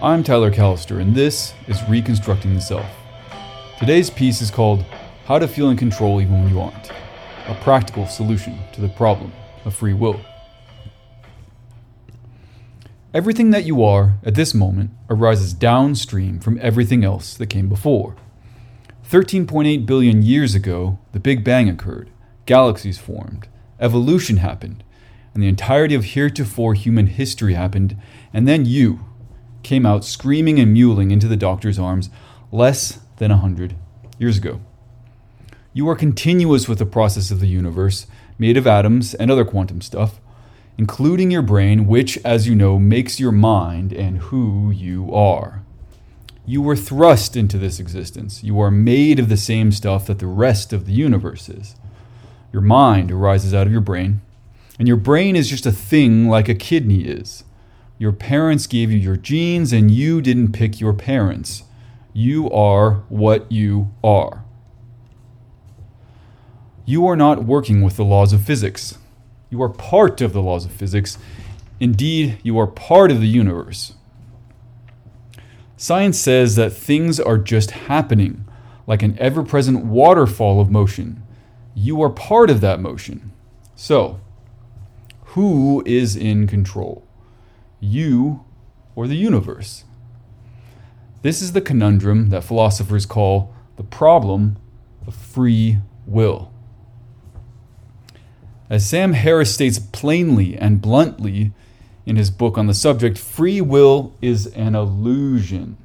[0.00, 2.86] I'm Tyler Callister, and this is Reconstructing the Self.
[3.80, 4.84] Today's piece is called
[5.24, 6.92] How to Feel in Control Even When You Aren't
[7.48, 9.32] a practical solution to the problem
[9.64, 10.20] of free will.
[13.12, 18.14] Everything that you are at this moment arises downstream from everything else that came before.
[19.10, 22.08] 13.8 billion years ago, the Big Bang occurred,
[22.46, 23.48] galaxies formed,
[23.80, 24.84] evolution happened,
[25.34, 27.96] and the entirety of heretofore human history happened,
[28.32, 29.00] and then you
[29.62, 32.10] came out screaming and mewling into the doctor's arms
[32.50, 33.76] less than a hundred
[34.18, 34.60] years ago.
[35.72, 38.06] You are continuous with the process of the universe,
[38.38, 40.20] made of atoms and other quantum stuff,
[40.76, 45.62] including your brain, which, as you know, makes your mind and who you are.
[46.46, 48.42] You were thrust into this existence.
[48.42, 51.76] You are made of the same stuff that the rest of the universe is.
[52.52, 54.22] Your mind arises out of your brain,
[54.78, 57.44] and your brain is just a thing like a kidney is.
[57.98, 61.64] Your parents gave you your genes, and you didn't pick your parents.
[62.12, 64.44] You are what you are.
[66.84, 68.98] You are not working with the laws of physics.
[69.50, 71.18] You are part of the laws of physics.
[71.80, 73.94] Indeed, you are part of the universe.
[75.76, 78.44] Science says that things are just happening,
[78.86, 81.22] like an ever present waterfall of motion.
[81.74, 83.32] You are part of that motion.
[83.76, 84.20] So,
[85.26, 87.07] who is in control?
[87.80, 88.44] You
[88.94, 89.84] or the universe?
[91.22, 94.56] This is the conundrum that philosophers call the problem
[95.06, 96.52] of free will.
[98.70, 101.52] As Sam Harris states plainly and bluntly,
[102.04, 105.76] in his book on the subject, free will is an illusion.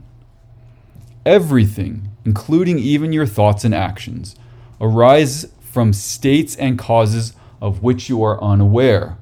[1.25, 4.36] Everything, including even your thoughts and actions,
[4.80, 9.17] arise from states and causes of which you are unaware.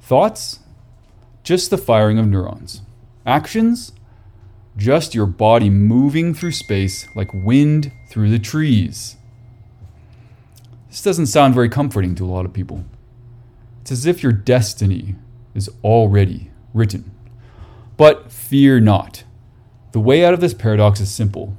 [0.00, 0.60] Thoughts?
[1.46, 2.82] Just the firing of neurons.
[3.24, 3.92] Actions?
[4.76, 9.14] Just your body moving through space like wind through the trees.
[10.88, 12.84] This doesn't sound very comforting to a lot of people.
[13.80, 15.14] It's as if your destiny
[15.54, 17.12] is already written.
[17.96, 19.22] But fear not.
[19.92, 21.56] The way out of this paradox is simple.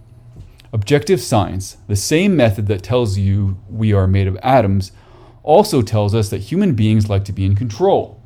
[0.74, 4.92] Objective science, the same method that tells you we are made of atoms,
[5.44, 8.17] also tells us that human beings like to be in control.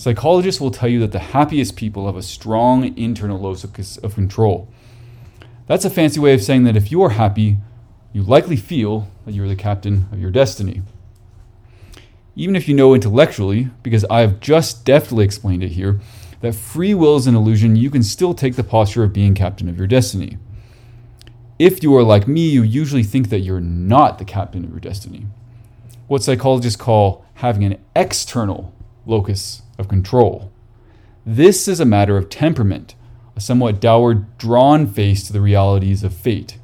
[0.00, 4.68] Psychologists will tell you that the happiest people have a strong internal locus of control.
[5.66, 7.58] That's a fancy way of saying that if you are happy,
[8.12, 10.82] you likely feel that you are the captain of your destiny
[12.40, 16.00] even if you know intellectually, because I have just deftly explained it here,
[16.40, 19.68] that free will is an illusion, you can still take the posture of being captain
[19.68, 20.38] of your destiny.
[21.58, 24.80] If you are like me, you usually think that you're not the captain of your
[24.80, 25.26] destiny.
[26.06, 28.72] What psychologists call having an external
[29.04, 30.52] locus of control.
[31.26, 32.94] This is a matter of temperament,
[33.34, 36.58] a somewhat dour, drawn face to the realities of fate.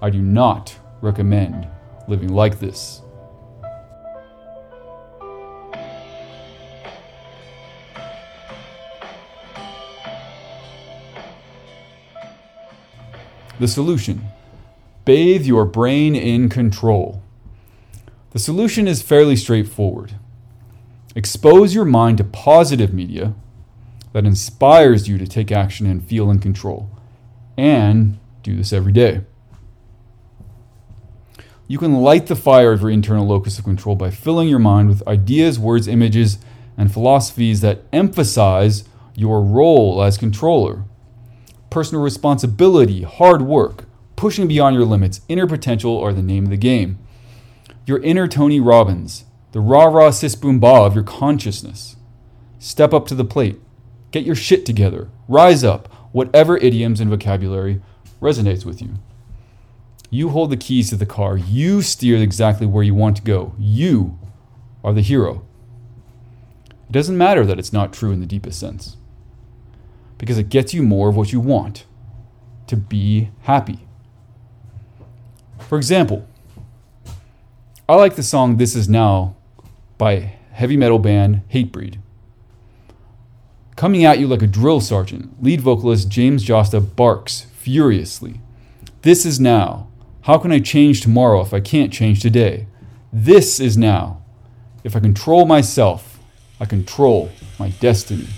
[0.00, 1.66] I do not recommend
[2.06, 3.00] living like this.
[13.58, 14.26] The solution
[15.04, 17.22] bathe your brain in control.
[18.30, 20.14] The solution is fairly straightforward.
[21.14, 23.34] Expose your mind to positive media
[24.12, 26.90] that inspires you to take action and feel in control.
[27.56, 29.22] And do this every day.
[31.68, 34.88] You can light the fire of your internal locus of control by filling your mind
[34.88, 36.38] with ideas, words, images,
[36.76, 38.84] and philosophies that emphasize
[39.14, 40.84] your role as controller
[41.72, 46.56] personal responsibility, hard work, pushing beyond your limits, inner potential are the name of the
[46.58, 46.98] game.
[47.86, 51.96] Your inner Tony Robbins, the rah rah sis boom ba of your consciousness.
[52.58, 53.60] Step up to the plate.
[54.10, 55.08] Get your shit together.
[55.28, 57.80] Rise up, whatever idioms and vocabulary
[58.20, 58.94] resonates with you.
[60.10, 61.36] You hold the keys to the car.
[61.36, 63.54] You steer exactly where you want to go.
[63.58, 64.18] You
[64.84, 65.44] are the hero.
[66.68, 68.96] It doesn't matter that it's not true in the deepest sense
[70.18, 71.84] because it gets you more of what you want
[72.66, 73.80] to be happy.
[75.58, 76.28] For example,
[77.88, 79.36] I like the song This Is Now
[79.98, 81.98] by heavy metal band Hatebreed.
[83.76, 88.40] Coming at you like a drill sergeant, lead vocalist James Jasta barks furiously.
[89.02, 89.88] This is now.
[90.22, 92.66] How can I change tomorrow if I can't change today?
[93.12, 94.22] This is now.
[94.84, 96.20] If I control myself,
[96.60, 98.28] I control my destiny.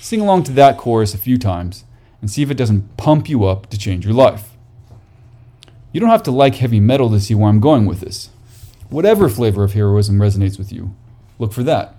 [0.00, 1.84] Sing along to that chorus a few times
[2.20, 4.50] and see if it doesn't pump you up to change your life.
[5.92, 8.30] You don't have to like heavy metal to see where I'm going with this.
[8.88, 10.94] Whatever flavor of heroism resonates with you,
[11.38, 11.96] look for that.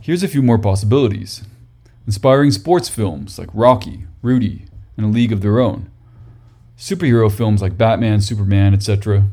[0.00, 1.42] Here's a few more possibilities
[2.06, 4.64] inspiring sports films like Rocky, Rudy,
[4.96, 5.90] and A League of Their Own,
[6.76, 9.26] superhero films like Batman, Superman, etc.,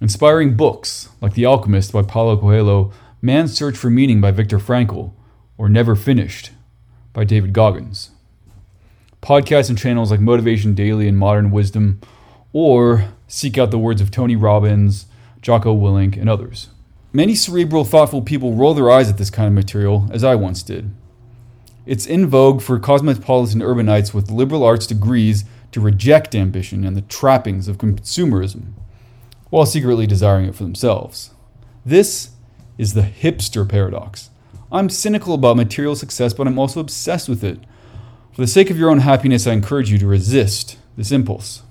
[0.00, 5.12] inspiring books like The Alchemist by Paulo Coelho, Man's Search for Meaning by Viktor Frankl,
[5.58, 6.52] or Never Finished
[7.12, 8.10] by David Goggins.
[9.22, 12.00] Podcasts and channels like Motivation Daily and Modern Wisdom,
[12.52, 15.06] or seek out the words of Tony Robbins,
[15.42, 16.68] Jocko Willink, and others.
[17.12, 20.62] Many cerebral, thoughtful people roll their eyes at this kind of material, as I once
[20.62, 20.90] did.
[21.86, 27.02] It's in vogue for cosmopolitan urbanites with liberal arts degrees to reject ambition and the
[27.02, 28.72] trappings of consumerism,
[29.50, 31.30] while secretly desiring it for themselves.
[31.84, 32.30] This
[32.78, 34.30] is the hipster paradox.
[34.72, 37.58] I'm cynical about material success, but I'm also obsessed with it.
[38.32, 41.62] For the sake of your own happiness, I encourage you to resist this impulse.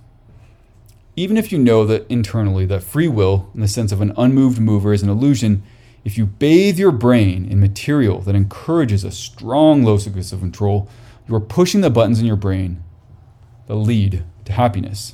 [1.15, 4.59] Even if you know that internally that free will, in the sense of an unmoved
[4.59, 5.63] mover, is an illusion,
[6.03, 10.89] if you bathe your brain in material that encourages a strong locus of control,
[11.27, 12.83] you are pushing the buttons in your brain
[13.67, 15.13] that lead to happiness.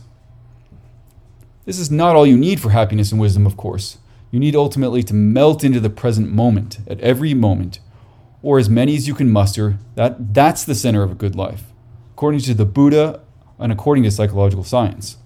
[1.65, 3.97] This is not all you need for happiness and wisdom, of course.
[4.31, 7.79] You need ultimately to melt into the present moment at every moment,
[8.45, 9.79] or as many as you can muster.
[9.95, 11.63] That, that's the center of a good life,
[12.11, 13.21] according to the Buddha
[13.57, 15.17] and according to psychological science.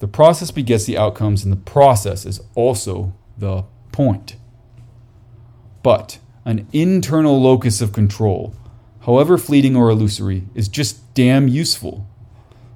[0.00, 3.62] The process begets the outcomes, and the process is also the
[3.92, 4.34] point.
[5.84, 8.56] But an internal locus of control,
[9.02, 12.08] however fleeting or illusory, is just damn useful.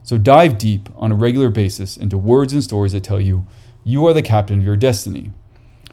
[0.05, 3.49] So dive deep on a regular basis into words and stories that tell you
[3.83, 5.33] you are the captain of your destiny.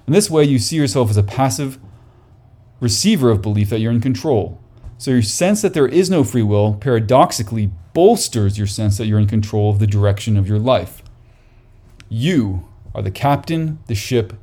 [0.06, 1.80] In this way, you see yourself as a passive
[2.80, 4.62] receiver of belief that you're in control.
[4.98, 9.20] So your sense that there is no free will paradoxically bolsters your sense that you're
[9.20, 11.02] in control of the direction of your life.
[12.10, 14.34] You are the captain, the ship,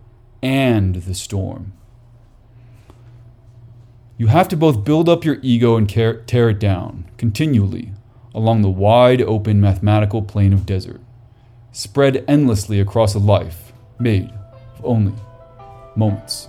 [0.43, 1.73] and the storm.
[4.19, 7.93] You have to both build up your ego and tear it down continually
[8.35, 11.01] along the wide open mathematical plane of desert,
[11.71, 14.31] spread endlessly across a life made
[14.79, 15.15] of only
[15.97, 16.49] moments.